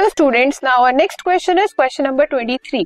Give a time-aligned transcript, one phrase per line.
[0.00, 2.84] Hello students now our next question is question number 23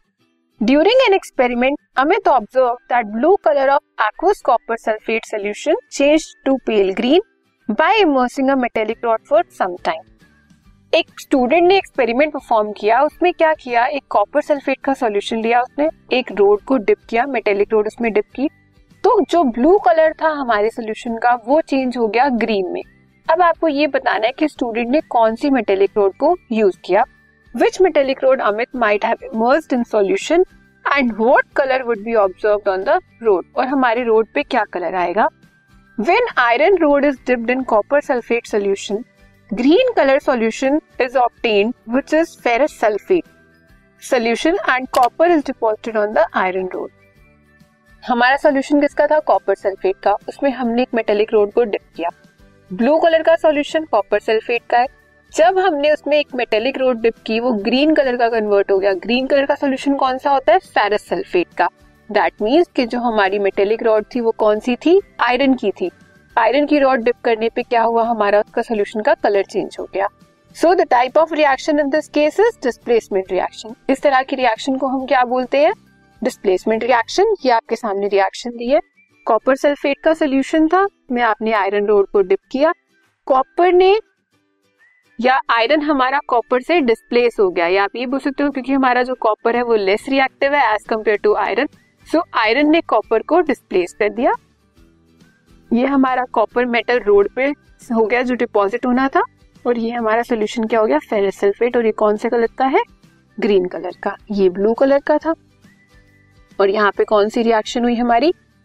[0.60, 6.56] during an experiment Amit observe that blue colour of aqueous copper sulphate solution changed to
[6.56, 7.20] pale green
[7.68, 10.00] by immersing a metallic rod for some time
[10.92, 13.86] एक student ने experiment perform किया, उसमें क्या किया?
[13.86, 18.12] एक copper sulphate का solution लिया उसने, एक रोड को डिप किया मेटेलिक रोड उसमें
[18.12, 18.48] डिप की।
[19.04, 22.82] तो जो ब्लू कलर था हमारे सॉल्यूशन का, वो चेंज हो गया ग्रीन में।
[23.34, 27.04] अब आपको ये बताना है कि स्टूडेंट ने कौन सी मेटेलिक रोड को यूज़ किया।
[27.54, 30.44] Which metallic rod Amit might have immersed in solution
[30.84, 34.94] and what colour would be observe on the rod और हमारे रोड पे क्या कलर
[34.94, 35.28] आएगा?
[35.98, 39.04] When iron rod is dipped in copper sulphate solution
[39.50, 43.24] green colour solution is obtained which is ferrous sulphate
[44.02, 46.90] solution and copper is deposited on the iron rod
[48.04, 49.18] हमारा solution किसका था?
[49.18, 52.08] Copper sulphate का। उसमें हमने एक metallic rod को dip किया।
[52.72, 54.86] Blue colour का सॉल्यूशन कॉपर सल्फेट का है।
[55.34, 58.92] जब हमने उसमें एक मेटेलिक रोड डिप की, वो ग्रीन कलर का कन्वर्ट हो गया।
[58.92, 60.58] ग्रीन कलर का सॉल्यूशन कौन सा होता है?
[60.58, 61.68] फेरस सल्फेट का।
[62.12, 65.00] दैट मीन्स कि जो हमारी मेटेलिक रॉड थी, वो कौन सी थी?
[65.20, 65.90] आयरन की थी।
[66.38, 68.04] आयरन की रॉड डिप करने पे क्या हुआ?
[68.04, 70.08] हमारा उसका सोल्यूशन का कलर चेंज हो गया।
[70.56, 74.76] So the type of reaction in this case is displacement reaction इस तरह की रिएक्शन
[74.76, 75.72] को हम क्या बोलते हैं?
[76.22, 78.80] डिस्प्लेसमेंट रिएक्शन ये आपके सामने रिएक्शन दी है।
[79.26, 82.72] कॉपर सल्फेट का सोल्यूशन था। में आपने आयरन रोड को डिप किया।
[83.26, 83.98] कॉपर ने
[85.18, 88.72] या आयरन हमारा कॉपर से डिस्प्लेस हो गया। या आप ये बोल सकते हो क्योंकि
[88.72, 91.68] हमारा जो कॉपर है वो लेस रिएक्टिव है as compare to iron
[92.06, 94.34] so iron ने कॉपर को डिस्प्लेस कर दिया।
[95.72, 97.46] ये हमारा कॉपर मेटल रोड पे
[97.94, 99.22] हो गया जो डिपॉजिट होना था।
[99.66, 100.98] और ये हमारा सोल्यूशन क्या हो गया?
[100.98, 102.82] फेरस सल्फेट और ये कौन से कलर का है?
[103.38, 105.34] ग्रीन कलर का। ये ब्लू कलर का था।
[106.60, 108.32] और यहाँ पे कौन सी रिएक्शन हुई हमारी?